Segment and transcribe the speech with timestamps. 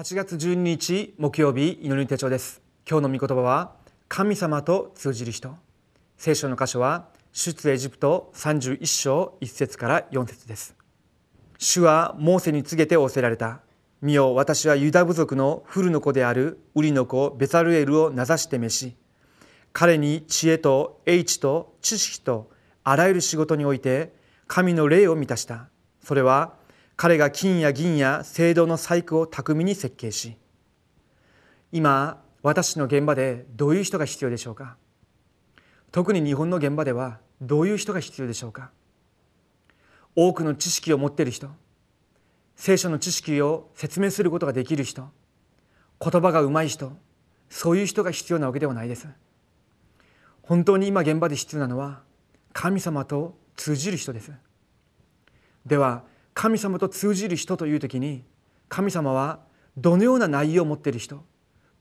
[0.00, 2.62] 8月12日木曜日祈り手帳です。
[2.88, 3.74] 今日の御言葉は
[4.08, 5.54] 神様と通じる人。
[6.16, 10.74] 聖書の箇所は出エジプト31章1節から4節です。
[11.58, 13.60] 主はモーセに告げて仰せられた。
[14.00, 18.96] 見よ私はユダ部族のフルの子であるウリの子ベサルエルを名指して召し
[19.74, 22.50] 彼に知恵と英知と知識と
[22.84, 24.14] あらゆる仕事において
[24.46, 25.68] 神の霊を満たした。
[26.02, 26.54] それは
[27.02, 30.36] 彼が金や銀や青銅の細工を巧みに設計し
[31.72, 34.76] 今私の現場でどういう人が必要でしょうか？
[35.92, 38.70] 特に日本の現場ではどういう人が必要でしょうか？
[40.14, 41.48] 多くの知識を持っている人
[42.54, 45.08] 聖書の知識を説明することができる人
[46.04, 46.92] 言葉がうまい人
[47.48, 49.08] そういう人が必要なわけではないです。
[50.42, 52.02] 本当に今現場で必要なのは
[52.52, 54.32] 神様と通じる人です。
[55.64, 56.02] では
[56.40, 58.24] 神様と通じる人という時に
[58.70, 59.40] 神様は
[59.76, 61.22] どのような内容を持っている人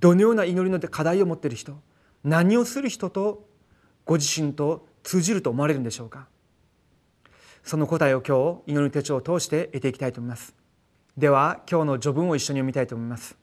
[0.00, 1.80] どのような祈りの課題を持っている人
[2.24, 3.46] 何をする人と
[4.04, 6.26] ご自身と通じると思われるんでしょうか。
[7.62, 10.56] その答えを今日祈り手帳を通して得ていきたいと思います。
[11.16, 13.36] では今日の序文を一緒に読みたいと思います。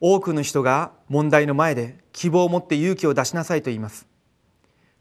[0.00, 4.06] 多くの人が問題の前で希望を持って勇気を出しなさいと言います。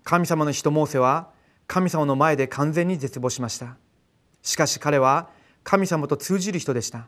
[0.03, 1.29] 神様の人モーセは
[1.67, 3.77] 神様の前で完全に絶望しました。
[4.41, 5.29] しかし彼は
[5.63, 7.07] 神様と通じる人でした。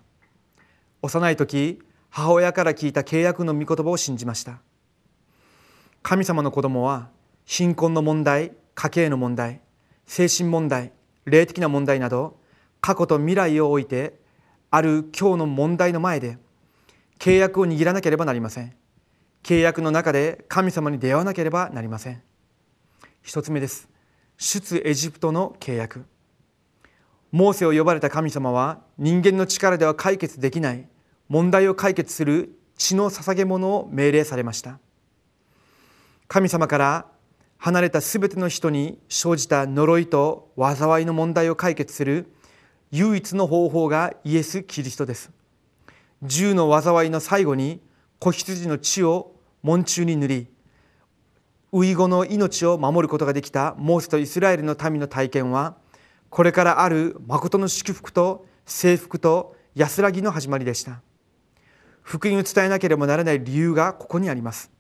[1.02, 1.80] 幼い時
[2.10, 4.60] 母親から聞いた契約の御言葉を信じました。
[6.04, 7.10] 神様の子供は
[7.46, 9.62] 貧困の問題家計の問題
[10.06, 10.92] 精神問題
[11.26, 12.40] 霊的な問題など
[12.82, 14.20] 過去と未来を置いて
[14.72, 16.38] ある今日の問題の前で
[17.20, 18.74] 契約を握らなければなりません。
[19.44, 22.22] 契約の中で神様に出会わなければなりません。
[23.22, 23.90] 一つ目です。
[24.38, 26.06] 出エジプトの契約。
[27.32, 30.88] モーセを呼ばれた神様は人間の力では解決できない
[31.30, 34.80] 問題を解決する血の捧げ物を命令されました。
[36.28, 37.06] 神様から
[37.58, 42.32] 離れたすべての人に生じた呪いと災いの問題を解決する
[42.92, 45.32] 唯一の方法がイエス・キリストです。
[46.24, 47.82] 銃の災いの最後に
[48.20, 50.48] 子羊の血を門中に塗り
[51.72, 55.78] ウイゴの命を守ることができたモーセとイスラエルの民の体験は
[56.32, 61.02] これからある誠の祝福と征服と安らぎの始まりでした。
[62.02, 64.72] 福音を伝えなければならない理由がここにあります。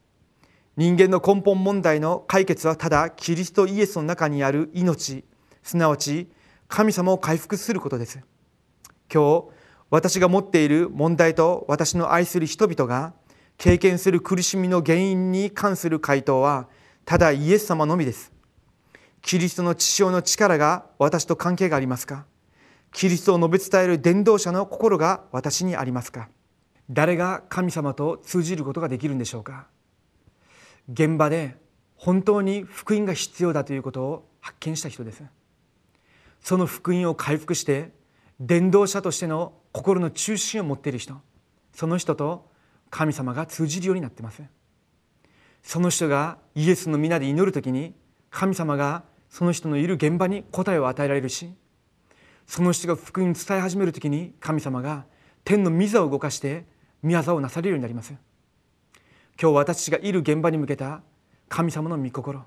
[0.78, 5.26] 人間の根本問題の解決はただキリストイエスの中にある命。
[5.62, 6.32] すなわち
[6.70, 8.22] 神様を回復することです。
[9.14, 9.48] 今日
[9.90, 13.14] 私が持っている問題と私の愛する人々が
[13.58, 16.70] 経験する苦しみの原因に関する回答は
[17.04, 18.31] ただイエス様のみです。
[19.22, 22.26] キリストの血潮の力が私と関係がありますか？
[22.92, 26.30] キリストを述べ伝える伝道者の心が私にありますか？
[26.90, 29.68] 誰が神様と通じることができるんでしょうか？
[30.92, 31.56] 現場で
[31.96, 35.24] 本当に福音が必要だということを発見した人です。
[36.42, 37.92] その福音を回復して
[38.40, 41.16] 伝道者としての心の中心を持っている人。
[41.74, 42.50] その人と
[42.90, 44.42] 神様が通じるようになってます。
[45.64, 47.94] その人がイエスの皆で祈る時に
[48.32, 51.52] 神様がその人のいる現場に答えを与えられるし
[52.46, 55.06] その人が福音を伝え始める時に神様が
[55.46, 56.66] 天の御座を動かして
[57.02, 58.14] 御業をなされるようになります。
[59.42, 61.02] 今日私がいる現場に向けた
[61.50, 62.44] 神様の御心。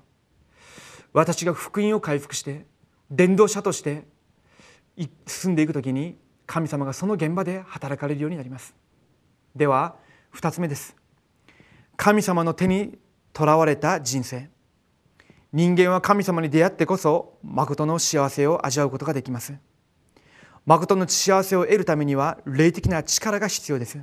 [1.11, 2.65] 私が福音を回復して
[3.09, 4.05] 伝道者として
[5.25, 8.75] 進んでいく時に神様がその現場で働かれるようになります。
[9.55, 9.95] では
[10.35, 10.95] 2つ目です。
[11.97, 12.97] 神様の手に
[13.33, 14.54] とらわれた人生。
[15.55, 19.53] 人間は神様に出会ってこそ誠の幸せを味わうことができます。
[20.65, 23.97] 誠の幸せを得るためには霊的な力が必要です。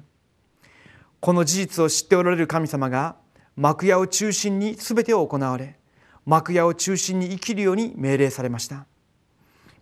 [1.20, 3.16] この事実を知っておられる神様が
[3.54, 5.78] 幕屋を中心に全てを行われ
[6.24, 8.86] 幕屋を中心に生きるように命令されました。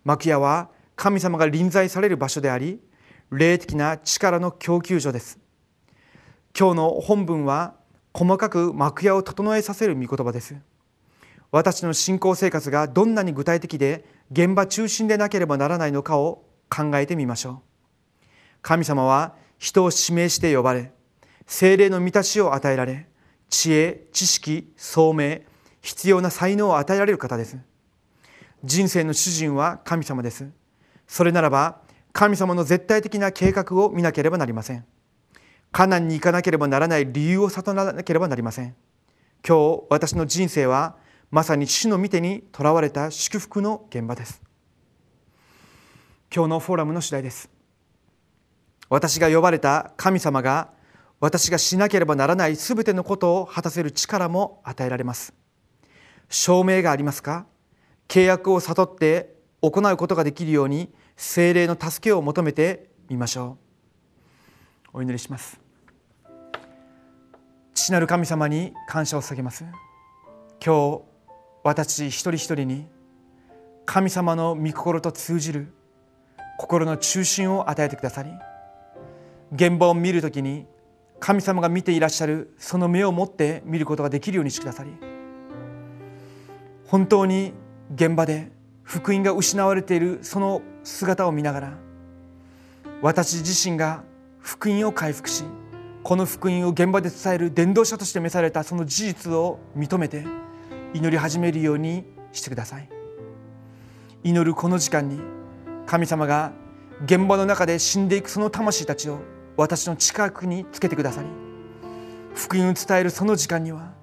[0.03, 2.81] 幕屋は神様が臨在される場所であり
[3.31, 5.39] 霊的な力の供給所です。
[6.53, 7.75] 今日の本文は
[8.13, 10.57] 細かく幕屋を整えさせる御言葉です。
[11.51, 17.61] 私の信仰生活がどんなに具体的で現場中心でなければならないのかを考えてみましょ
[18.23, 18.25] う。
[18.61, 20.93] 神様は人を指名して呼ばれ
[21.45, 23.07] 精霊の満たしを与えられ
[23.49, 25.39] 知恵知識聡明
[25.81, 27.57] 必要な才能を与えられる方です。
[28.63, 30.49] 人生の主人は神様です。
[31.07, 31.81] それならば
[32.13, 34.85] 神様の絶対的な計画を見なければなりません。
[35.73, 38.75] カナンに行かなければならない理由を悟らなければなりません。
[39.45, 40.95] 今日私の人生は
[41.31, 44.41] まさに主の御手にとらわれた祝福の現場です。
[46.33, 47.49] 今日のフォーラムの次第です。
[48.89, 50.71] 私が呼ばれた神様が
[51.21, 55.33] 私がしなければならないすべてのことを果たせる力も与えられます。
[56.29, 57.45] 証明がありますか？
[58.09, 63.57] 契約を悟って行うことができるように精霊の助けを求めてみましょ
[64.93, 64.97] う。
[64.97, 65.61] お祈りします。
[67.73, 69.63] 父なる神様に感謝を捧げます。
[70.63, 71.10] 今日
[71.63, 72.87] 私一人一人に
[73.85, 75.67] 神様の御心と通じる
[76.57, 78.31] 心の中心を与えてくださり
[79.53, 80.65] 現場を見るときに
[81.19, 84.91] 神様が見ていらっしゃるその目を持って見ることができるようにしてくださり
[86.87, 87.53] 本当に
[87.93, 88.51] 現場で
[88.83, 91.77] 福音が失われているその姿を見ながら
[93.01, 94.03] 私自身が
[94.39, 95.43] 福音を回復し
[96.03, 100.25] この福音を現場で伝える伝道者として召されたその事実を認めて
[100.93, 102.89] 祈り始めるようにしてください。
[104.23, 105.19] 祈るこの時間に
[105.85, 106.51] 神様が
[107.05, 109.19] 現場の中で死んでいくその魂たちを
[109.57, 111.27] 私の近くにつけてくださり
[112.35, 113.93] 福音を伝えるその時間には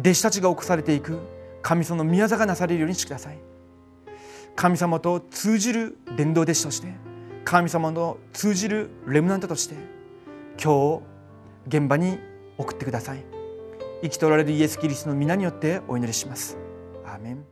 [0.00, 1.18] 弟子たちが起こされていく
[1.62, 3.38] 神様の宮座がなされるようにしてください。
[4.54, 6.94] 神様と通じる伝道弟子として
[7.44, 9.74] 神様の通じるレムナントとして
[10.62, 11.02] 今
[11.68, 12.18] 日現場に
[12.56, 13.35] 送ってください。
[14.02, 16.58] 生きておられるイエス・キリストの皆によってお祈りします。
[17.04, 17.44] アーメン。